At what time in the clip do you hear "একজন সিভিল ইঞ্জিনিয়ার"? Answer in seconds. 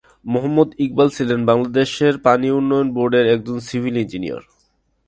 3.35-4.43